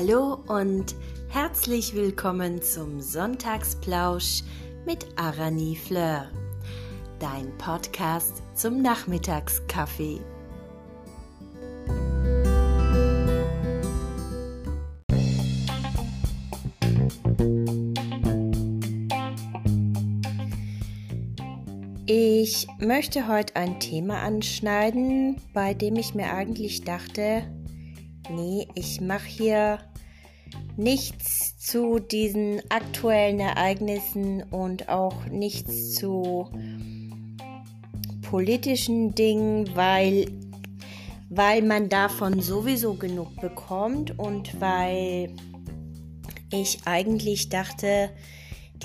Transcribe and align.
Hallo 0.00 0.38
und 0.46 0.94
herzlich 1.28 1.92
willkommen 1.92 2.62
zum 2.62 3.00
Sonntagsplausch 3.00 4.44
mit 4.86 5.04
Arani 5.16 5.74
Fleur, 5.74 6.30
dein 7.18 7.50
Podcast 7.58 8.44
zum 8.54 8.80
Nachmittagskaffee. 8.80 10.20
Ich 22.06 22.68
möchte 22.78 23.26
heute 23.26 23.56
ein 23.56 23.80
Thema 23.80 24.22
anschneiden, 24.22 25.40
bei 25.52 25.74
dem 25.74 25.96
ich 25.96 26.14
mir 26.14 26.32
eigentlich 26.32 26.84
dachte, 26.84 27.42
nee, 28.30 28.68
ich 28.74 29.00
mache 29.00 29.26
hier 29.26 29.80
nichts 30.78 31.58
zu 31.58 31.98
diesen 31.98 32.62
aktuellen 32.70 33.40
Ereignissen 33.40 34.44
und 34.44 34.88
auch 34.88 35.26
nichts 35.26 35.94
zu 35.94 36.48
politischen 38.22 39.14
Dingen, 39.14 39.68
weil, 39.74 40.30
weil 41.30 41.62
man 41.62 41.88
davon 41.88 42.40
sowieso 42.40 42.94
genug 42.94 43.34
bekommt 43.40 44.18
und 44.18 44.60
weil 44.60 45.34
ich 46.52 46.78
eigentlich 46.84 47.48
dachte, 47.48 48.10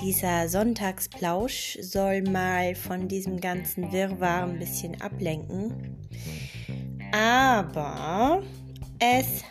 dieser 0.02 0.48
Sonntagsplausch 0.48 1.78
soll 1.80 2.22
mal 2.22 2.74
von 2.74 3.06
diesem 3.06 3.40
ganzen 3.40 3.92
Wirrwarr 3.92 4.48
ein 4.48 4.58
bisschen 4.58 5.00
ablenken. 5.00 5.96
Aber 7.12 8.42
es 8.98 9.44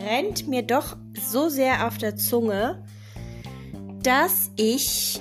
brennt 0.00 0.48
mir 0.48 0.62
doch 0.62 0.96
so 1.14 1.48
sehr 1.48 1.86
auf 1.86 1.98
der 1.98 2.16
Zunge, 2.16 2.82
dass 4.02 4.50
ich 4.56 5.20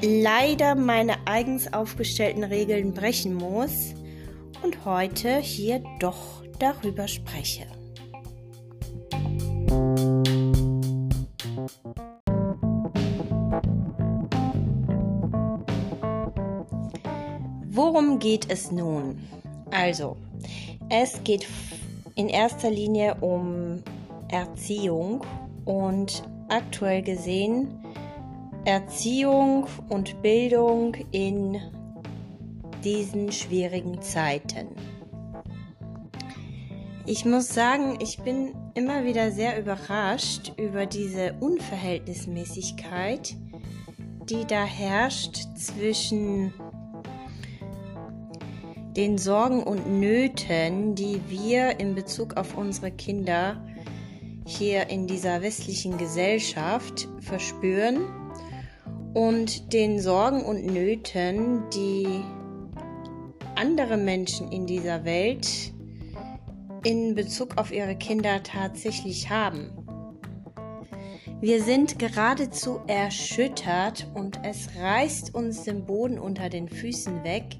leider 0.00 0.74
meine 0.74 1.26
eigens 1.26 1.72
aufgestellten 1.72 2.42
Regeln 2.42 2.94
brechen 2.94 3.34
muss 3.34 3.94
und 4.62 4.84
heute 4.86 5.38
hier 5.38 5.82
doch 6.00 6.42
darüber 6.58 7.06
spreche. 7.06 7.66
Worum 17.68 18.18
geht 18.20 18.50
es 18.50 18.70
nun? 18.70 19.18
Also, 19.70 20.16
es 20.88 21.22
geht 21.24 21.46
in 22.14 22.28
erster 22.28 22.70
Linie 22.70 23.16
um 23.20 23.82
Erziehung 24.34 25.24
und 25.64 26.24
aktuell 26.48 27.02
gesehen 27.02 27.68
Erziehung 28.64 29.68
und 29.88 30.20
Bildung 30.22 30.96
in 31.12 31.60
diesen 32.82 33.30
schwierigen 33.30 34.02
Zeiten. 34.02 34.66
Ich 37.06 37.24
muss 37.24 37.46
sagen, 37.48 37.98
ich 38.00 38.18
bin 38.22 38.56
immer 38.74 39.04
wieder 39.04 39.30
sehr 39.30 39.56
überrascht 39.60 40.52
über 40.58 40.86
diese 40.86 41.34
Unverhältnismäßigkeit, 41.38 43.36
die 44.28 44.44
da 44.48 44.64
herrscht 44.64 45.46
zwischen 45.56 46.52
den 48.96 49.16
Sorgen 49.16 49.62
und 49.62 50.00
Nöten, 50.00 50.96
die 50.96 51.20
wir 51.28 51.78
in 51.78 51.94
Bezug 51.94 52.36
auf 52.36 52.56
unsere 52.56 52.90
Kinder 52.90 53.62
hier 54.46 54.90
in 54.90 55.06
dieser 55.06 55.42
westlichen 55.42 55.96
Gesellschaft 55.98 57.08
verspüren 57.20 58.00
und 59.14 59.72
den 59.72 60.00
Sorgen 60.00 60.44
und 60.44 60.66
Nöten, 60.66 61.62
die 61.70 62.22
andere 63.54 63.96
Menschen 63.96 64.50
in 64.50 64.66
dieser 64.66 65.04
Welt 65.04 65.72
in 66.84 67.14
Bezug 67.14 67.56
auf 67.56 67.72
ihre 67.72 67.96
Kinder 67.96 68.42
tatsächlich 68.42 69.30
haben. 69.30 69.70
Wir 71.40 71.62
sind 71.62 71.98
geradezu 71.98 72.80
erschüttert 72.86 74.10
und 74.14 74.40
es 74.44 74.68
reißt 74.78 75.34
uns 75.34 75.64
den 75.64 75.84
Boden 75.84 76.18
unter 76.18 76.48
den 76.48 76.68
Füßen 76.68 77.24
weg, 77.24 77.58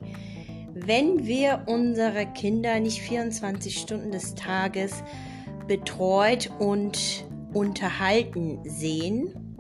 wenn 0.75 1.27
wir 1.27 1.65
unsere 1.67 2.27
Kinder 2.27 2.81
nicht 2.81 3.01
24 3.01 3.79
Stunden 3.79 4.11
des 4.11 4.35
Tages 4.35 5.03
betreut 5.67 6.51
und 6.59 7.25
unterhalten 7.53 8.59
sehen, 8.65 9.57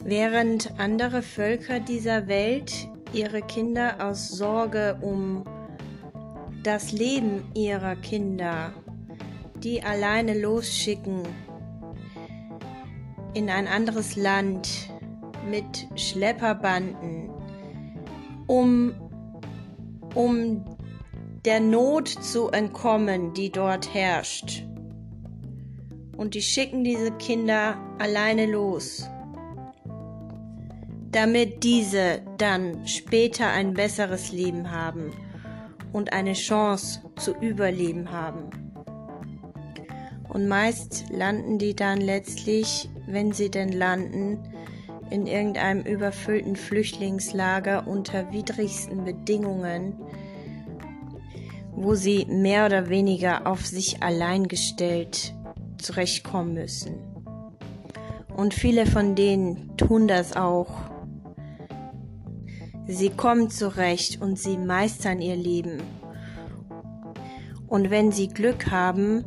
während 0.00 0.78
andere 0.78 1.22
Völker 1.22 1.80
dieser 1.80 2.28
Welt 2.28 2.88
ihre 3.12 3.42
Kinder 3.42 3.96
aus 4.00 4.28
Sorge 4.28 4.98
um 5.00 5.44
das 6.62 6.92
Leben 6.92 7.44
ihrer 7.54 7.96
Kinder, 7.96 8.72
die 9.62 9.82
alleine 9.82 10.38
losschicken 10.38 11.22
in 13.34 13.50
ein 13.50 13.68
anderes 13.68 14.16
Land 14.16 14.90
mit 15.48 15.86
Schlepperbanden, 15.94 17.30
um 18.46 18.94
um 20.14 20.64
der 21.46 21.60
Not 21.60 22.08
zu 22.08 22.48
entkommen, 22.50 23.32
die 23.32 23.50
dort 23.50 23.94
herrscht. 23.94 24.64
Und 26.16 26.34
die 26.34 26.42
schicken 26.42 26.82
diese 26.82 27.12
Kinder 27.12 27.76
alleine 27.98 28.46
los, 28.46 29.08
damit 31.12 31.62
diese 31.62 32.20
dann 32.36 32.86
später 32.88 33.48
ein 33.48 33.74
besseres 33.74 34.32
Leben 34.32 34.72
haben 34.72 35.12
und 35.92 36.12
eine 36.12 36.32
Chance 36.32 37.00
zu 37.16 37.32
überleben 37.36 38.10
haben. 38.10 38.50
Und 40.28 40.48
meist 40.48 41.04
landen 41.10 41.58
die 41.58 41.76
dann 41.76 42.00
letztlich, 42.00 42.90
wenn 43.06 43.30
sie 43.32 43.50
denn 43.50 43.70
landen, 43.70 44.38
in 45.10 45.28
irgendeinem 45.28 45.82
überfüllten 45.82 46.56
Flüchtlingslager 46.56 47.86
unter 47.86 48.32
widrigsten 48.32 49.04
Bedingungen, 49.04 49.94
wo 51.76 51.94
sie 51.94 52.26
mehr 52.26 52.66
oder 52.66 52.88
weniger 52.88 53.46
auf 53.46 53.64
sich 53.64 54.02
allein 54.02 54.48
gestellt 54.48 55.34
zurechtkommen 55.78 56.54
müssen. 56.54 56.96
Und 58.34 58.54
viele 58.54 58.86
von 58.86 59.14
denen 59.14 59.76
tun 59.76 60.08
das 60.08 60.36
auch. 60.36 60.70
Sie 62.86 63.10
kommen 63.10 63.50
zurecht 63.50 64.20
und 64.20 64.38
sie 64.38 64.56
meistern 64.56 65.20
ihr 65.20 65.36
Leben. 65.36 65.82
Und 67.66 67.90
wenn 67.90 68.12
sie 68.12 68.28
Glück 68.28 68.70
haben, 68.70 69.24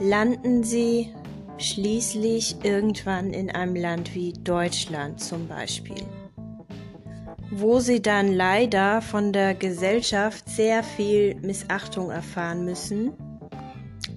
landen 0.00 0.62
sie 0.62 1.12
schließlich 1.58 2.56
irgendwann 2.62 3.32
in 3.32 3.50
einem 3.50 3.74
Land 3.74 4.14
wie 4.14 4.32
Deutschland 4.32 5.20
zum 5.20 5.48
Beispiel, 5.48 6.02
wo 7.50 7.78
sie 7.78 8.02
dann 8.02 8.32
leider 8.32 9.02
von 9.02 9.32
der 9.32 9.54
Gesellschaft 9.54 10.48
sehr 10.48 10.82
viel 10.82 11.36
Missachtung 11.36 12.10
erfahren 12.10 12.64
müssen, 12.64 13.12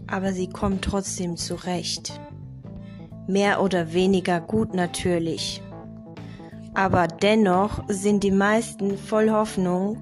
aber 0.07 0.33
sie 0.33 0.49
kommen 0.49 0.81
trotzdem 0.81 1.37
zurecht. 1.37 2.19
Mehr 3.27 3.61
oder 3.61 3.93
weniger 3.93 4.41
gut 4.41 4.73
natürlich. 4.73 5.61
Aber 6.73 7.07
dennoch 7.07 7.83
sind 7.87 8.23
die 8.23 8.31
meisten 8.31 8.97
voll 8.97 9.29
Hoffnung 9.29 9.97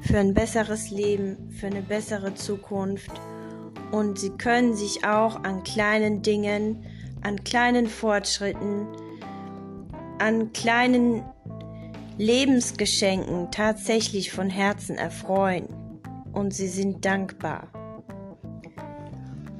für 0.00 0.18
ein 0.18 0.34
besseres 0.34 0.90
Leben, 0.90 1.50
für 1.50 1.66
eine 1.66 1.82
bessere 1.82 2.34
Zukunft 2.34 3.10
und 3.90 4.18
sie 4.18 4.30
können 4.30 4.74
sich 4.74 5.04
auch 5.04 5.42
an 5.42 5.62
kleinen 5.64 6.22
Dingen, 6.22 6.84
an 7.22 7.42
kleinen 7.42 7.86
Fortschritten, 7.86 8.86
an 10.18 10.52
kleinen 10.52 11.24
Lebensgeschenken 12.20 13.50
tatsächlich 13.50 14.30
von 14.30 14.50
Herzen 14.50 14.98
erfreuen 14.98 15.66
und 16.34 16.52
sie 16.52 16.68
sind 16.68 17.06
dankbar. 17.06 17.68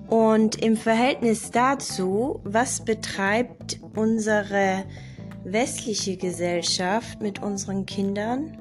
Und 0.09 0.57
im 0.62 0.77
Verhältnis 0.77 1.51
dazu, 1.53 2.39
was 2.45 2.85
betreibt 2.85 3.81
unsere 3.97 4.85
westliche 5.43 6.19
Gesellschaft 6.19 7.23
mit 7.23 7.43
unseren 7.43 7.87
Kindern? 7.87 8.59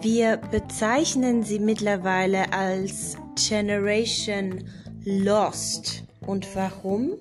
Wir 0.00 0.36
bezeichnen 0.36 1.42
sie 1.42 1.58
mittlerweile 1.58 2.52
als 2.52 3.16
Generation 3.48 4.68
Lost. 5.04 6.04
Und 6.24 6.46
warum? 6.54 7.14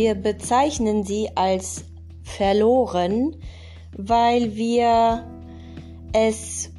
Wir 0.00 0.14
bezeichnen 0.14 1.04
sie 1.04 1.28
als 1.34 1.84
verloren, 2.22 3.36
weil 3.94 4.56
wir 4.56 5.26
es 6.14 6.70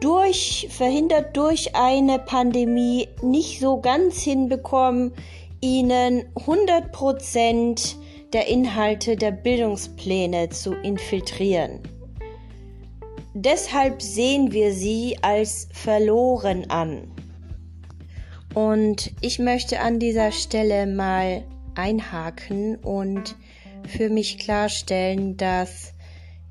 durch, 0.00 0.66
verhindert 0.70 1.36
durch 1.36 1.76
eine 1.76 2.18
Pandemie 2.18 3.06
nicht 3.22 3.60
so 3.60 3.80
ganz 3.80 4.22
hinbekommen, 4.22 5.12
ihnen 5.60 6.24
100% 6.34 7.94
der 8.32 8.48
Inhalte 8.48 9.14
der 9.14 9.30
Bildungspläne 9.30 10.48
zu 10.48 10.72
infiltrieren. 10.72 11.78
Deshalb 13.34 14.02
sehen 14.02 14.50
wir 14.50 14.72
sie 14.72 15.16
als 15.22 15.68
verloren 15.72 16.68
an. 16.70 17.08
Und 18.52 19.12
ich 19.20 19.38
möchte 19.38 19.78
an 19.78 20.00
dieser 20.00 20.32
Stelle 20.32 20.88
mal 20.88 21.44
einhaken 21.74 22.76
und 22.76 23.36
für 23.86 24.08
mich 24.08 24.38
klarstellen, 24.38 25.36
dass 25.36 25.94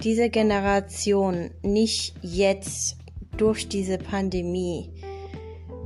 diese 0.03 0.29
Generation 0.29 1.51
nicht 1.61 2.15
jetzt 2.21 2.97
durch 3.37 3.67
diese 3.67 3.97
Pandemie 3.97 4.89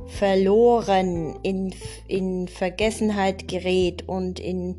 verloren 0.06 1.38
in, 1.42 1.74
in 2.06 2.48
Vergessenheit 2.48 3.46
gerät 3.46 4.08
und 4.08 4.40
in 4.40 4.76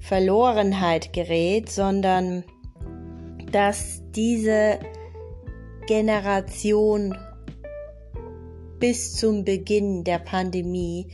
Verlorenheit 0.00 1.12
gerät, 1.12 1.70
sondern 1.70 2.44
dass 3.52 4.02
diese 4.14 4.80
Generation 5.86 7.16
bis 8.78 9.14
zum 9.14 9.44
Beginn 9.44 10.04
der 10.04 10.18
Pandemie 10.18 11.06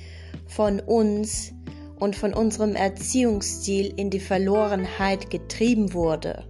von 0.46 0.80
uns 0.80 1.52
und 2.00 2.16
von 2.16 2.34
unserem 2.34 2.74
Erziehungsstil 2.74 3.92
in 3.96 4.10
die 4.10 4.20
Verlorenheit 4.20 5.30
getrieben 5.30 5.92
wurde. 5.92 6.44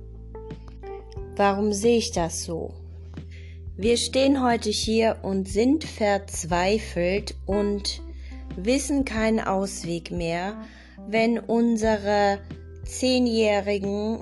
Warum 1.37 1.73
sehe 1.73 1.99
ich 1.99 2.13
das 2.13 2.45
so? 2.45 2.75
Wir 3.77 3.97
stehen 3.97 4.43
heute 4.43 4.71
hier 4.71 5.19
und 5.23 5.49
sind 5.49 5.85
verzweifelt 5.85 7.35
und 7.47 8.03
wissen 8.57 9.05
keinen 9.05 9.41
Ausweg 9.41 10.11
mehr, 10.11 10.61
wenn 11.09 11.39
unsere 11.39 12.39
Zehnjährigen 12.85 14.21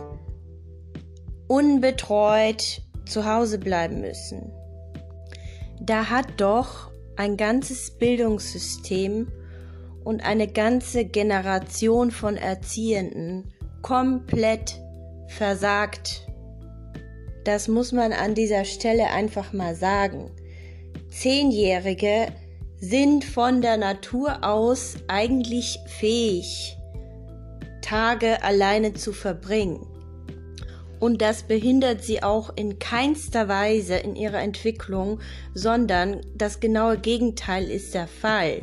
unbetreut 1.48 2.82
zu 3.06 3.24
Hause 3.24 3.58
bleiben 3.58 4.00
müssen. 4.00 4.52
Da 5.80 6.08
hat 6.10 6.40
doch 6.40 6.90
ein 7.16 7.36
ganzes 7.36 7.90
Bildungssystem 7.98 9.26
und 10.08 10.24
eine 10.24 10.48
ganze 10.48 11.04
Generation 11.04 12.10
von 12.10 12.38
Erziehenden 12.38 13.52
komplett 13.82 14.80
versagt. 15.26 16.26
Das 17.44 17.68
muss 17.68 17.92
man 17.92 18.14
an 18.14 18.34
dieser 18.34 18.64
Stelle 18.64 19.08
einfach 19.08 19.52
mal 19.52 19.74
sagen. 19.74 20.30
Zehnjährige 21.10 22.28
sind 22.80 23.22
von 23.22 23.60
der 23.60 23.76
Natur 23.76 24.44
aus 24.44 24.94
eigentlich 25.08 25.78
fähig, 25.84 26.78
Tage 27.82 28.42
alleine 28.42 28.94
zu 28.94 29.12
verbringen. 29.12 29.86
Und 31.00 31.20
das 31.20 31.42
behindert 31.42 32.02
sie 32.02 32.22
auch 32.22 32.56
in 32.56 32.78
keinster 32.78 33.46
Weise 33.46 33.96
in 33.96 34.16
ihrer 34.16 34.40
Entwicklung, 34.40 35.20
sondern 35.52 36.22
das 36.34 36.60
genaue 36.60 36.96
Gegenteil 36.96 37.70
ist 37.70 37.92
der 37.92 38.06
Fall. 38.06 38.62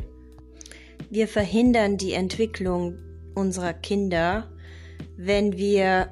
Wir 1.10 1.28
verhindern 1.28 1.96
die 1.96 2.12
Entwicklung 2.12 2.98
unserer 3.34 3.72
Kinder, 3.72 4.50
wenn 5.16 5.56
wir 5.56 6.08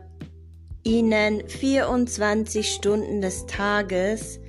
ihnen 0.85 1.49
24 1.49 2.69
Stunden 2.69 3.21
des 3.21 3.47
Tages 3.47 4.41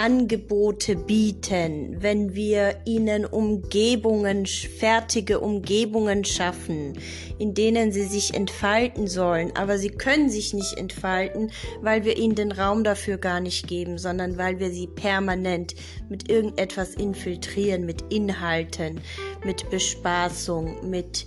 Angebote 0.00 0.96
bieten, 0.96 1.96
wenn 2.00 2.34
wir 2.34 2.80
ihnen 2.86 3.26
Umgebungen, 3.26 4.46
fertige 4.46 5.40
Umgebungen 5.40 6.24
schaffen, 6.24 6.94
in 7.38 7.52
denen 7.52 7.92
sie 7.92 8.04
sich 8.04 8.32
entfalten 8.32 9.08
sollen. 9.08 9.54
Aber 9.56 9.76
sie 9.76 9.90
können 9.90 10.30
sich 10.30 10.54
nicht 10.54 10.78
entfalten, 10.78 11.50
weil 11.82 12.06
wir 12.06 12.16
ihnen 12.16 12.34
den 12.34 12.50
Raum 12.50 12.82
dafür 12.82 13.18
gar 13.18 13.40
nicht 13.40 13.68
geben, 13.68 13.98
sondern 13.98 14.38
weil 14.38 14.58
wir 14.58 14.70
sie 14.70 14.86
permanent 14.86 15.74
mit 16.08 16.30
irgendetwas 16.30 16.94
infiltrieren, 16.94 17.84
mit 17.84 18.02
Inhalten, 18.10 19.02
mit 19.44 19.68
Bespaßung, 19.68 20.88
mit 20.88 21.26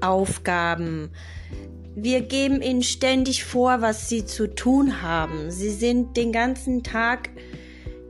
Aufgaben, 0.00 1.10
wir 1.96 2.20
geben 2.20 2.60
ihnen 2.60 2.82
ständig 2.82 3.44
vor, 3.44 3.80
was 3.80 4.10
sie 4.10 4.26
zu 4.26 4.54
tun 4.54 5.00
haben. 5.00 5.50
Sie 5.50 5.70
sind 5.70 6.16
den 6.18 6.30
ganzen 6.30 6.82
Tag 6.82 7.30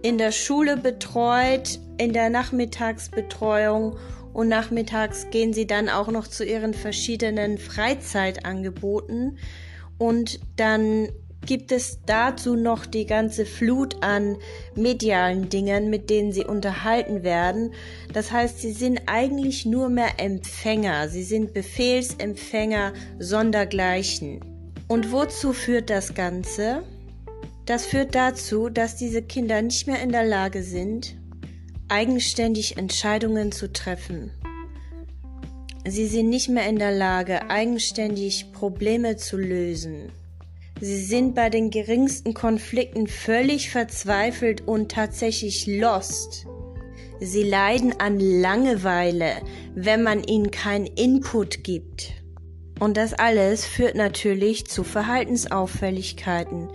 in 0.03 0.19
der 0.19 0.33
Schule 0.33 0.77
betreut, 0.77 1.79
in 1.97 2.13
der 2.13 2.29
Nachmittagsbetreuung 2.29 3.97
und 4.33 4.49
nachmittags 4.49 5.29
gehen 5.31 5.53
sie 5.53 5.69
dann 5.69 5.89
auch 5.89 6.09
noch 6.09 6.27
zu 6.27 6.45
ihren 6.45 6.75
verschiedenen 6.75 7.59
Freizeitangeboten 7.59 9.39
und 9.99 10.41
dann 10.57 11.09
gibt 11.47 11.73
es 11.73 12.01
dazu 12.05 12.57
noch 12.57 12.85
die 12.85 13.07
ganze 13.07 13.47
Flut 13.47 14.03
an 14.03 14.37
medialen 14.75 15.49
Dingen, 15.49 15.89
mit 15.89 16.11
denen 16.11 16.33
sie 16.33 16.45
unterhalten 16.45 17.23
werden. 17.23 17.73
Das 18.13 18.33
heißt, 18.33 18.61
sie 18.61 18.73
sind 18.73 19.03
eigentlich 19.07 19.65
nur 19.65 19.89
mehr 19.89 20.19
Empfänger, 20.19 21.09
sie 21.09 21.23
sind 21.23 21.55
Befehlsempfänger 21.55 22.93
sondergleichen. 23.19 24.41
Und 24.89 25.13
wozu 25.13 25.53
führt 25.53 25.89
das 25.91 26.15
Ganze? 26.15 26.83
Das 27.65 27.87
führt 27.87 28.15
dazu, 28.15 28.69
dass 28.69 28.97
diese 28.97 29.23
Kinder 29.23 29.63
nicht 29.63 29.87
mehr 29.87 30.01
in 30.03 30.13
der 30.13 30.25
Lage 30.25 30.63
sind, 30.63 31.17
eigenständig 31.89 32.77
Entscheidungen 32.77 33.51
zu 33.51 33.73
treffen. 33.73 34.31
Sie 35.85 36.07
sind 36.07 36.29
nicht 36.29 36.49
mehr 36.49 36.69
in 36.69 36.79
der 36.79 36.93
Lage, 36.93 37.49
eigenständig 37.49 38.53
Probleme 38.53 39.17
zu 39.17 39.37
lösen. 39.37 40.11
Sie 40.81 41.03
sind 41.03 41.35
bei 41.35 41.49
den 41.49 41.71
geringsten 41.71 42.35
Konflikten 42.35 43.07
völlig 43.07 43.71
verzweifelt 43.71 44.67
und 44.67 44.93
tatsächlich 44.93 45.67
lost. 45.67 46.47
Sie 47.19 47.45
leiden 47.45 47.99
an 47.99 48.21
Langeweile, 48.21 49.37
wenn 49.75 50.03
man 50.03 50.23
ihnen 50.23 50.51
keinen 50.51 50.85
Input 50.85 51.65
gibt. 51.65 52.13
Und 52.79 52.99
das 52.99 53.15
alles 53.15 53.65
führt 53.65 53.95
natürlich 53.95 54.67
zu 54.67 54.85
Verhaltensauffälligkeiten, 54.85 56.69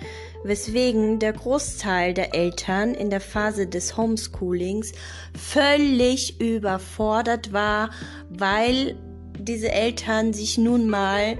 weswegen 0.44 1.20
der 1.20 1.34
Großteil 1.34 2.16
der 2.16 2.34
Eltern 2.34 2.96
in 2.96 3.12
der 3.12 3.22
Phase 3.22 3.68
des 3.68 3.98
Homeschoolings 3.98 4.94
völlig 5.38 6.42
überfordert 6.42 7.54
war, 7.54 7.92
weil 8.30 8.96
diese 9.38 9.72
Eltern 9.72 10.34
sich 10.34 10.58
nun 10.58 10.90
mal 10.90 11.38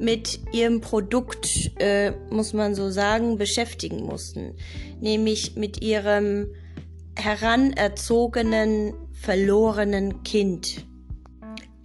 mit 0.00 0.40
ihrem 0.52 0.80
Produkt, 0.80 1.70
äh, 1.78 2.12
muss 2.30 2.52
man 2.52 2.74
so 2.74 2.90
sagen, 2.90 3.38
beschäftigen 3.38 4.02
mussten. 4.02 4.54
Nämlich 5.00 5.56
mit 5.56 5.82
ihrem 5.82 6.48
heranerzogenen, 7.16 8.94
verlorenen 9.12 10.22
Kind, 10.22 10.86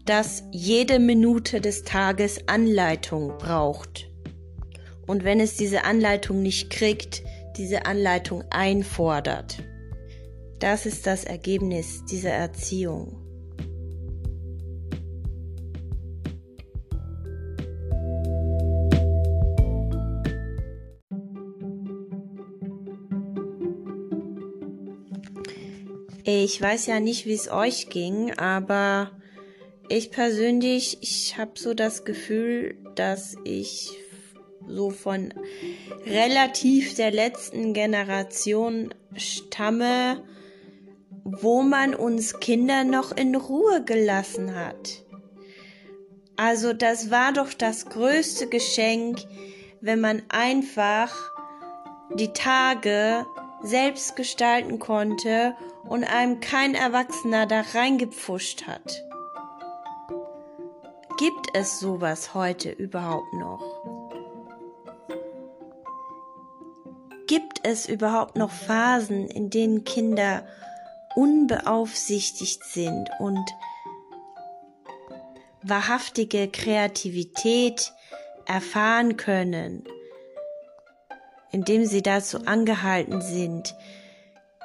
das 0.06 0.44
jede 0.52 1.00
Minute 1.00 1.60
des 1.60 1.84
Tages 1.84 2.48
Anleitung 2.48 3.38
braucht. 3.38 4.10
Und 5.06 5.24
wenn 5.24 5.40
es 5.40 5.58
diese 5.58 5.84
Anleitung 5.84 6.42
nicht 6.42 6.70
kriegt, 6.70 7.24
diese 7.58 7.86
Anleitung 7.86 8.44
einfordert. 8.50 9.64
Das 10.60 10.86
ist 10.86 11.06
das 11.06 11.26
Ergebnis 11.26 12.04
dieser 12.06 12.32
Erziehung. 12.32 13.25
Ich 26.44 26.62
weiß 26.62 26.88
ja 26.88 27.00
nicht, 27.00 27.26
wie 27.26 27.34
es 27.34 27.50
euch 27.50 27.88
ging, 27.88 28.38
aber 28.38 29.12
ich 29.88 30.12
persönlich, 30.12 30.98
ich 31.00 31.38
habe 31.38 31.52
so 31.56 31.74
das 31.74 32.04
Gefühl, 32.04 32.78
dass 32.96 33.38
ich 33.46 33.92
so 34.68 34.90
von 34.90 35.34
relativ 36.06 36.94
der 36.96 37.12
letzten 37.12 37.74
Generation 37.74 38.94
stamme, 39.16 40.24
wo 41.24 41.62
man 41.62 41.96
uns 41.96 42.40
Kinder 42.42 42.84
noch 42.84 43.16
in 43.16 43.36
Ruhe 43.36 43.86
gelassen 43.86 44.56
hat. 44.56 45.06
Also 46.36 46.74
das 46.74 47.12
war 47.12 47.32
doch 47.32 47.54
das 47.54 47.86
größte 47.86 48.48
Geschenk, 48.48 49.20
wenn 49.80 50.02
man 50.02 50.22
einfach 50.28 51.16
die 52.14 52.34
Tage 52.34 53.26
selbst 53.64 54.18
gestalten 54.18 54.80
konnte 54.80 55.56
und 55.88 56.04
einem 56.04 56.40
kein 56.40 56.76
Erwachsener 56.76 57.46
da 57.46 57.62
reingepfuscht 57.74 58.68
hat. 58.68 59.04
Gibt 61.18 61.48
es 61.54 61.80
sowas 61.80 62.34
heute 62.34 62.72
überhaupt 62.72 63.34
noch? 63.34 63.64
Gibt 67.28 67.62
es 67.64 67.88
überhaupt 67.88 68.36
noch 68.36 68.52
Phasen, 68.52 69.28
in 69.28 69.50
denen 69.50 69.84
Kinder 69.84 70.46
unbeaufsichtigt 71.16 72.64
sind 72.66 73.10
und 73.20 73.46
wahrhaftige 75.64 76.50
Kreativität 76.50 77.94
erfahren 78.46 79.18
können, 79.18 79.84
indem 81.52 81.86
sie 81.86 82.04
dazu 82.04 82.46
angehalten 82.46 83.22
sind, 83.22 83.76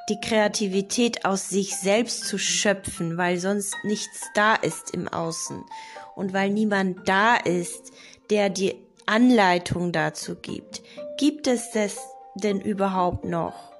die 0.09 0.19
Kreativität 0.19 1.25
aus 1.25 1.49
sich 1.49 1.75
selbst 1.75 2.25
zu 2.25 2.37
schöpfen, 2.37 3.17
weil 3.17 3.37
sonst 3.37 3.75
nichts 3.83 4.21
da 4.33 4.55
ist 4.55 4.93
im 4.93 5.07
Außen 5.07 5.63
und 6.15 6.33
weil 6.33 6.49
niemand 6.49 7.07
da 7.07 7.35
ist, 7.35 7.91
der 8.29 8.49
die 8.49 8.75
Anleitung 9.05 9.91
dazu 9.91 10.35
gibt. 10.35 10.81
Gibt 11.17 11.47
es 11.47 11.71
das 11.71 11.97
denn 12.35 12.61
überhaupt 12.61 13.25
noch? 13.25 13.71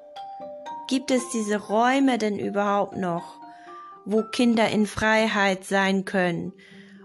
Gibt 0.88 1.12
es 1.12 1.22
diese 1.34 1.58
Räume 1.58 2.18
denn 2.18 2.38
überhaupt 2.38 2.98
noch, 2.98 3.40
wo 4.06 4.24
Kinder 4.24 4.70
in 4.70 4.86
Freiheit 4.86 5.64
sein 5.64 6.06
können, 6.06 6.54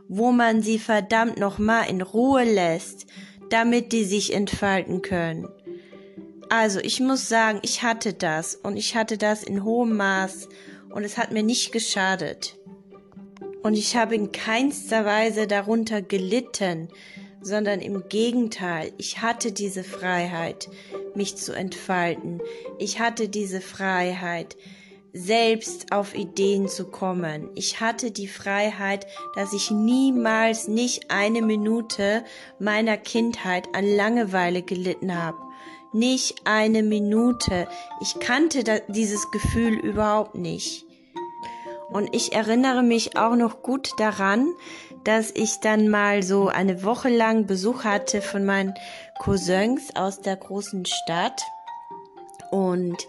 wo 0.08 0.32
man 0.32 0.62
sie 0.62 0.78
verdammt 0.78 1.38
noch 1.38 1.58
mal 1.58 1.82
in 1.82 2.02
Ruhe 2.02 2.44
lässt, 2.44 3.06
damit 3.50 3.92
die 3.92 4.04
sich 4.04 4.35
entfalten 4.35 5.02
können? 5.02 5.49
Also, 6.49 6.79
ich 6.81 7.00
muss 7.00 7.29
sagen, 7.29 7.59
ich 7.62 7.83
hatte 7.83 8.12
das 8.12 8.55
und 8.55 8.76
ich 8.76 8.95
hatte 8.95 9.19
das 9.19 9.43
in 9.43 9.65
hohem 9.65 9.97
Maß 9.97 10.49
und 10.91 11.05
es 11.05 11.19
hat 11.19 11.33
mir 11.33 11.43
nicht 11.43 11.73
geschadet. 11.73 12.57
Und 13.62 13.75
ich 13.75 13.97
habe 13.97 14.15
in 14.15 14.31
keinster 14.31 15.05
Weise 15.05 15.49
darunter 15.49 16.03
gelitten, 16.03 16.88
sondern 17.41 17.81
im 17.81 18.09
Gegenteil, 18.09 18.93
ich 18.97 19.23
hatte 19.23 19.50
diese 19.50 19.83
Freiheit, 19.83 20.69
mich 21.15 21.37
zu 21.37 21.53
entfalten. 21.53 22.41
Ich 22.79 23.00
hatte 23.00 23.29
diese 23.29 23.61
Freiheit, 23.61 24.57
selbst 25.12 25.93
auf 25.93 26.15
Ideen 26.15 26.69
zu 26.69 26.85
kommen. 26.91 27.49
Ich 27.55 27.81
hatte 27.81 28.11
die 28.11 28.29
Freiheit, 28.29 29.07
dass 29.35 29.53
ich 29.53 29.71
niemals 29.71 30.69
nicht 30.69 31.11
eine 31.11 31.41
Minute 31.41 32.23
meiner 32.59 32.99
Kindheit 32.99 33.69
an 33.75 33.87
Langeweile 33.87 34.62
gelitten 34.62 35.17
habe. 35.17 35.38
Nicht 35.97 36.43
eine 36.45 36.83
Minute. 36.83 37.67
Ich 38.03 38.19
kannte 38.21 38.83
dieses 38.88 39.31
Gefühl 39.31 39.79
überhaupt 39.79 40.35
nicht. 40.35 40.85
Und 41.88 42.15
ich 42.15 42.35
erinnere 42.35 42.83
mich 42.83 43.17
auch 43.17 43.35
noch 43.35 43.62
gut 43.62 43.88
daran, 43.97 44.53
dass 45.05 45.31
ich 45.31 45.61
dann 45.61 45.88
mal 45.88 46.23
so 46.23 46.49
eine 46.49 46.83
Woche 46.83 47.09
lang 47.09 47.47
Besuch 47.47 47.85
hatte 47.85 48.21
von 48.21 48.45
meinen 48.45 48.75
Cousins 49.21 49.97
aus 49.97 50.21
der 50.21 50.37
großen 50.37 50.85
Stadt. 50.85 51.41
Und 52.50 53.07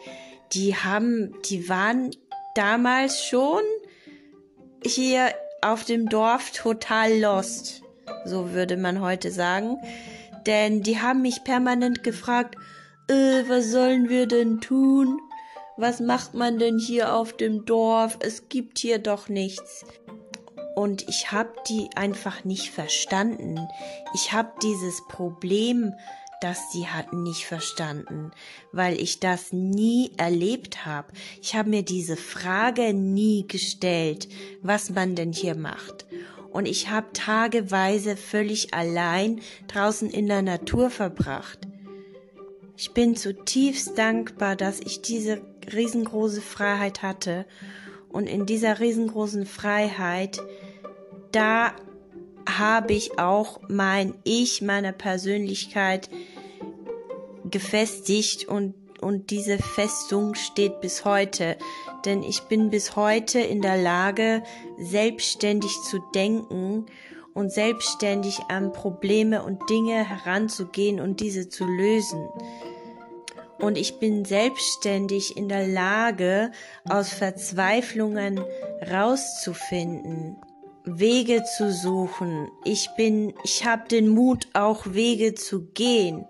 die 0.53 0.73
haben, 0.73 1.35
die 1.49 1.67
waren 1.67 2.11
damals 2.55 3.25
schon 3.25 3.63
hier 4.81 5.33
auf 5.61 5.83
dem 5.83 6.07
Dorf 6.07 6.51
total 6.51 7.19
lost. 7.19 7.81
So 8.23 8.53
würde 8.53 8.77
man 8.77 9.01
heute 9.01 9.29
sagen. 9.29 9.77
Denn 10.45 10.83
die 10.83 11.01
haben 11.01 11.21
mich 11.21 11.43
permanent 11.43 12.05
gefragt, 12.05 12.55
äh, 13.07 13.43
was 13.47 13.71
sollen 13.71 14.09
wir 14.09 14.27
denn 14.27 14.61
tun? 14.61 15.19
Was 15.77 15.99
macht 15.99 16.33
man 16.33 16.57
denn 16.57 16.79
hier 16.79 17.13
auf 17.13 17.33
dem 17.33 17.65
Dorf? 17.65 18.17
Es 18.19 18.49
gibt 18.49 18.79
hier 18.79 18.99
doch 18.99 19.29
nichts. 19.29 19.85
Und 20.75 21.07
ich 21.07 21.31
habe 21.31 21.53
die 21.69 21.89
einfach 21.95 22.43
nicht 22.43 22.71
verstanden. 22.71 23.59
Ich 24.13 24.33
habe 24.33 24.51
dieses 24.61 25.01
Problem, 25.07 25.93
das 26.41 26.71
sie 26.71 26.87
hatten, 26.87 27.23
nicht 27.23 27.45
verstanden, 27.45 28.31
weil 28.71 28.99
ich 28.99 29.19
das 29.19 29.51
nie 29.53 30.11
erlebt 30.17 30.85
habe. 30.85 31.11
Ich 31.41 31.55
habe 31.55 31.69
mir 31.69 31.83
diese 31.83 32.15
Frage 32.15 32.93
nie 32.93 33.47
gestellt, 33.47 34.27
was 34.61 34.91
man 34.91 35.15
denn 35.15 35.31
hier 35.31 35.55
macht. 35.55 36.05
Und 36.51 36.67
ich 36.67 36.89
habe 36.89 37.11
tageweise 37.13 38.15
völlig 38.15 38.73
allein 38.73 39.41
draußen 39.67 40.09
in 40.09 40.27
der 40.27 40.41
Natur 40.41 40.89
verbracht. 40.89 41.66
Ich 42.79 42.91
bin 42.91 43.15
zutiefst 43.15 43.97
dankbar, 43.97 44.55
dass 44.55 44.79
ich 44.79 45.01
diese 45.01 45.41
riesengroße 45.73 46.41
Freiheit 46.41 47.01
hatte. 47.01 47.47
Und 48.07 48.27
in 48.27 48.45
dieser 48.45 48.79
riesengroßen 48.79 49.47
Freiheit, 49.47 50.39
da 51.31 51.73
habe 52.47 52.93
ich 52.93 53.17
auch 53.17 53.61
mein 53.67 54.13
Ich, 54.23 54.61
meine 54.61 54.93
Persönlichkeit 54.93 56.11
gefestigt 57.49 58.47
und, 58.47 58.75
und 59.01 59.31
diese 59.31 59.57
Festung 59.57 60.35
steht 60.35 60.79
bis 60.79 61.03
heute. 61.03 61.57
Denn 62.05 62.21
ich 62.21 62.41
bin 62.41 62.69
bis 62.69 62.95
heute 62.95 63.39
in 63.39 63.63
der 63.63 63.81
Lage, 63.81 64.43
selbstständig 64.77 65.71
zu 65.89 65.97
denken 66.13 66.85
und 67.37 67.51
selbstständig 67.51 68.39
an 68.47 68.73
Probleme 68.73 69.43
und 69.43 69.69
Dinge 69.69 70.03
heranzugehen 70.09 70.99
und 70.99 71.19
diese 71.19 71.49
zu 71.49 71.65
lösen. 71.65 72.27
Und 73.59 73.77
ich 73.77 73.99
bin 73.99 74.25
selbstständig 74.25 75.37
in 75.37 75.47
der 75.47 75.67
Lage, 75.67 76.51
aus 76.89 77.09
Verzweiflungen 77.09 78.41
rauszufinden, 78.91 80.37
Wege 80.83 81.43
zu 81.43 81.71
suchen. 81.71 82.49
Ich 82.63 82.89
bin, 82.97 83.35
ich 83.43 83.65
habe 83.65 83.87
den 83.87 84.07
Mut, 84.07 84.47
auch 84.53 84.87
Wege 84.87 85.35
zu 85.35 85.67
gehen. 85.73 86.25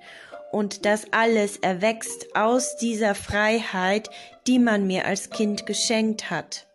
Und 0.51 0.85
das 0.85 1.13
alles 1.13 1.55
erwächst 1.55 2.35
aus 2.35 2.75
dieser 2.75 3.15
Freiheit, 3.15 4.09
die 4.45 4.59
man 4.59 4.85
mir 4.85 5.05
als 5.05 5.29
Kind 5.29 5.65
geschenkt 5.65 6.29
hat. 6.29 6.66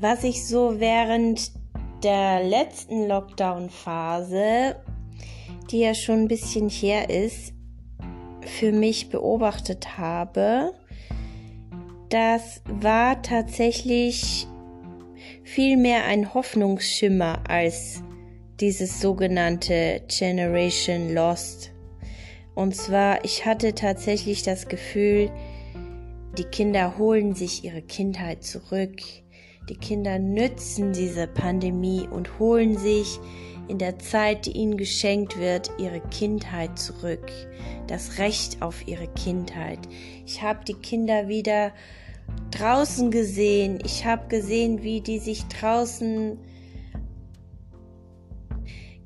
Was 0.00 0.22
ich 0.22 0.46
so 0.46 0.78
während 0.78 1.50
der 2.04 2.44
letzten 2.44 3.08
Lockdown-Phase, 3.08 4.76
die 5.72 5.80
ja 5.80 5.92
schon 5.92 6.20
ein 6.20 6.28
bisschen 6.28 6.68
her 6.68 7.10
ist, 7.10 7.52
für 8.42 8.70
mich 8.70 9.08
beobachtet 9.08 9.98
habe, 9.98 10.72
das 12.10 12.62
war 12.66 13.22
tatsächlich 13.22 14.46
viel 15.42 15.76
mehr 15.76 16.04
ein 16.04 16.32
Hoffnungsschimmer 16.32 17.42
als 17.48 18.00
dieses 18.60 19.00
sogenannte 19.00 20.02
Generation 20.06 21.12
Lost. 21.12 21.72
Und 22.54 22.76
zwar, 22.76 23.24
ich 23.24 23.46
hatte 23.46 23.74
tatsächlich 23.74 24.44
das 24.44 24.68
Gefühl, 24.68 25.28
die 26.38 26.44
Kinder 26.44 26.98
holen 26.98 27.34
sich 27.34 27.64
ihre 27.64 27.82
Kindheit 27.82 28.44
zurück 28.44 29.02
die 29.68 29.76
Kinder 29.76 30.18
nützen 30.18 30.92
diese 30.92 31.26
Pandemie 31.26 32.08
und 32.10 32.38
holen 32.38 32.76
sich 32.76 33.18
in 33.68 33.78
der 33.78 33.98
Zeit, 33.98 34.46
die 34.46 34.52
ihnen 34.52 34.76
geschenkt 34.76 35.38
wird, 35.38 35.70
ihre 35.78 36.00
Kindheit 36.00 36.78
zurück, 36.78 37.30
das 37.86 38.18
Recht 38.18 38.62
auf 38.62 38.88
ihre 38.88 39.08
Kindheit. 39.08 39.80
Ich 40.26 40.42
habe 40.42 40.64
die 40.64 40.74
Kinder 40.74 41.28
wieder 41.28 41.72
draußen 42.50 43.10
gesehen. 43.10 43.78
Ich 43.84 44.04
habe 44.04 44.28
gesehen, 44.28 44.82
wie 44.82 45.00
die 45.00 45.18
sich 45.18 45.44
draußen 45.46 46.38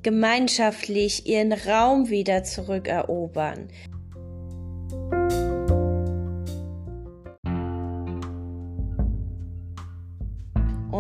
gemeinschaftlich 0.03 1.27
ihren 1.27 1.53
Raum 1.53 2.09
wieder 2.09 2.43
zurückerobern. 2.45 3.69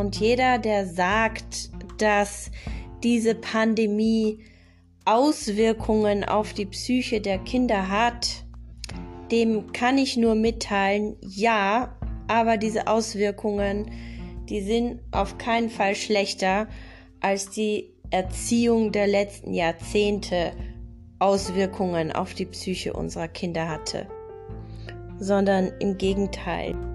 Und 0.03 0.19
jeder, 0.19 0.59
der 0.59 0.85
sagt, 0.85 1.71
dass 1.99 2.51
diese 3.05 3.37
Pandemie 3.37 4.41
Auswirkungen 5.05 6.25
auf 6.25 6.55
die 6.55 6.67
Psyche 6.67 7.21
der 7.21 7.39
Kinder 7.39 7.89
hat, 7.89 8.45
dem 9.31 9.71
kann 9.71 9.99
ich 9.99 10.17
nur 10.17 10.35
mitteilen, 10.35 11.15
ja, 11.21 11.97
aber 12.27 12.57
diese 12.57 12.89
Auswirkungen, 12.89 13.93
die 14.49 14.63
sind 14.63 14.99
auf 15.13 15.39
keinen 15.39 15.71
Fall 15.71 15.95
schlechter 15.95 16.67
als 17.21 17.51
die 17.51 17.95
Erziehung 18.11 18.91
der 18.91 19.07
letzten 19.07 19.55
Jahrzehnte 19.55 20.51
Auswirkungen 21.21 22.11
auf 22.11 22.35
die 22.35 22.47
Psyche 22.47 22.93
unserer 22.93 23.29
Kinder 23.29 23.69
hatte, 23.69 24.09
sondern 25.21 25.71
im 25.79 25.97
Gegenteil. 25.97 26.92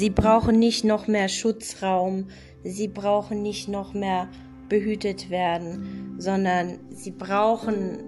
Sie 0.00 0.08
brauchen 0.08 0.58
nicht 0.58 0.82
noch 0.82 1.08
mehr 1.08 1.28
Schutzraum, 1.28 2.28
sie 2.64 2.88
brauchen 2.88 3.42
nicht 3.42 3.68
noch 3.68 3.92
mehr 3.92 4.30
behütet 4.70 5.28
werden, 5.28 6.14
sondern 6.16 6.80
sie 6.88 7.10
brauchen 7.10 7.98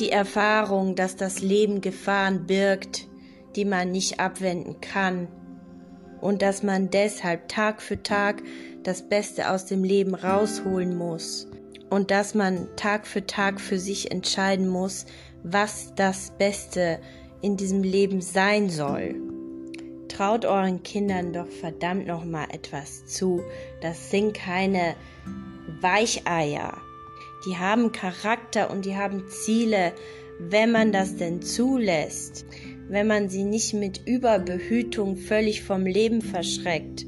die 0.00 0.10
Erfahrung, 0.10 0.96
dass 0.96 1.14
das 1.14 1.42
Leben 1.42 1.80
Gefahren 1.80 2.46
birgt, 2.48 3.06
die 3.54 3.64
man 3.64 3.92
nicht 3.92 4.18
abwenden 4.18 4.80
kann. 4.80 5.28
Und 6.20 6.42
dass 6.42 6.64
man 6.64 6.90
deshalb 6.90 7.48
Tag 7.48 7.80
für 7.80 8.02
Tag 8.02 8.42
das 8.82 9.08
Beste 9.08 9.52
aus 9.52 9.66
dem 9.66 9.84
Leben 9.84 10.16
rausholen 10.16 10.96
muss. 10.96 11.46
Und 11.88 12.10
dass 12.10 12.34
man 12.34 12.66
Tag 12.74 13.06
für 13.06 13.24
Tag 13.24 13.60
für 13.60 13.78
sich 13.78 14.10
entscheiden 14.10 14.66
muss, 14.66 15.06
was 15.44 15.94
das 15.94 16.32
Beste 16.36 16.98
in 17.42 17.56
diesem 17.56 17.84
Leben 17.84 18.20
sein 18.20 18.70
soll. 18.70 19.23
Traut 20.08 20.44
euren 20.44 20.82
Kindern 20.82 21.32
doch 21.32 21.48
verdammt 21.48 22.06
noch 22.06 22.24
mal 22.24 22.46
etwas 22.52 23.06
zu. 23.06 23.42
Das 23.80 24.10
sind 24.10 24.34
keine 24.34 24.94
Weicheier. 25.80 26.76
Die 27.46 27.56
haben 27.56 27.92
Charakter 27.92 28.70
und 28.70 28.84
die 28.84 28.96
haben 28.96 29.28
Ziele, 29.28 29.92
wenn 30.38 30.72
man 30.72 30.92
das 30.92 31.16
denn 31.16 31.42
zulässt, 31.42 32.46
wenn 32.88 33.06
man 33.06 33.28
sie 33.28 33.44
nicht 33.44 33.74
mit 33.74 34.06
Überbehütung 34.06 35.16
völlig 35.16 35.62
vom 35.62 35.86
Leben 35.86 36.22
verschreckt. 36.22 37.06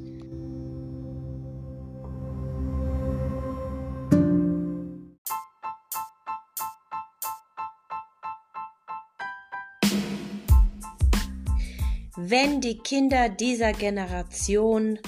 Wenn 12.29 12.61
die 12.61 12.79
Kinder 12.79 13.29
dieser 13.29 13.73
Generation 13.73 14.99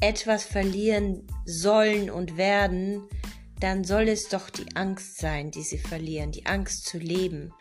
etwas 0.00 0.44
verlieren 0.44 1.26
sollen 1.44 2.10
und 2.10 2.36
werden, 2.36 3.08
dann 3.58 3.82
soll 3.82 4.06
es 4.06 4.28
doch 4.28 4.50
die 4.50 4.76
Angst 4.76 5.18
sein, 5.18 5.50
die 5.50 5.62
sie 5.62 5.78
verlieren, 5.78 6.30
die 6.30 6.46
Angst 6.46 6.86
zu 6.86 6.98
leben, 6.98 7.52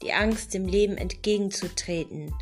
die 0.00 0.14
Angst 0.14 0.54
dem 0.54 0.64
Leben 0.64 0.96
entgegenzutreten. 0.96 2.32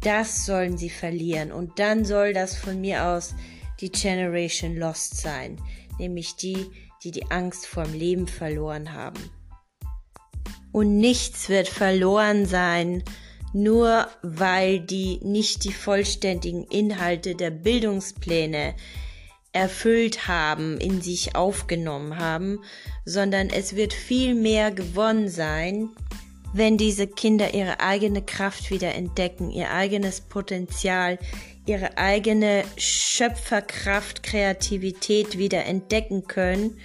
Das 0.00 0.46
sollen 0.46 0.78
sie 0.78 0.88
verlieren 0.88 1.50
und 1.50 1.80
dann 1.80 2.04
soll 2.04 2.32
das 2.32 2.54
von 2.54 2.80
mir 2.80 3.06
aus 3.06 3.34
die 3.80 3.90
Generation 3.90 4.76
Lost 4.76 5.16
sein, 5.16 5.60
nämlich 5.98 6.36
die, 6.36 6.70
die 7.02 7.10
die 7.10 7.28
Angst 7.32 7.66
vorm 7.66 7.92
Leben 7.92 8.28
verloren 8.28 8.92
haben. 8.92 9.30
Und 10.70 10.98
nichts 10.98 11.48
wird 11.48 11.66
verloren 11.66 12.46
sein, 12.46 13.02
nur 13.52 14.08
weil 14.22 14.80
die 14.80 15.18
nicht 15.22 15.64
die 15.64 15.72
vollständigen 15.72 16.64
Inhalte 16.64 17.34
der 17.34 17.50
Bildungspläne 17.50 18.74
erfüllt 19.52 20.28
haben, 20.28 20.78
in 20.78 21.00
sich 21.00 21.34
aufgenommen 21.34 22.18
haben, 22.18 22.60
sondern 23.04 23.48
es 23.48 23.74
wird 23.74 23.92
viel 23.92 24.34
mehr 24.34 24.70
gewonnen 24.70 25.28
sein, 25.28 25.88
wenn 26.52 26.76
diese 26.76 27.06
Kinder 27.06 27.54
ihre 27.54 27.80
eigene 27.80 28.22
Kraft 28.22 28.70
wieder 28.70 28.94
entdecken, 28.94 29.50
ihr 29.50 29.70
eigenes 29.70 30.20
Potenzial, 30.20 31.18
ihre 31.66 31.96
eigene 31.96 32.64
Schöpferkraft, 32.76 34.22
Kreativität 34.22 35.38
wieder 35.38 35.64
entdecken 35.66 36.26
können. 36.26 36.78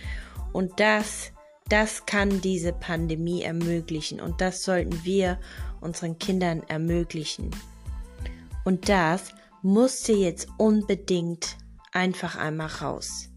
Und 0.54 0.80
das, 0.80 1.32
das 1.68 2.06
kann 2.06 2.42
diese 2.42 2.74
Pandemie 2.74 3.42
ermöglichen. 3.42 4.22
Und 4.22 4.42
das 4.42 4.64
sollten 4.64 5.04
wir 5.04 5.40
unseren 5.82 6.20
Kindern 6.20 6.64
ermöglichen. 6.68 7.52
Und 8.64 8.90
das 8.90 9.34
musste 9.62 10.14
jetzt 10.14 10.48
unbedingt 10.58 11.58
einfach 11.92 12.36
einmal 12.36 12.68
raus. 12.68 13.30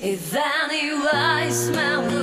If 0.00 0.32
anyone 0.32 1.50
smells 1.50 2.17